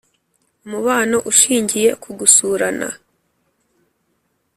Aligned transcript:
umubano 0.65 1.17
ushingiye 1.31 1.89
ku 2.01 2.09
gusurana 2.19 2.87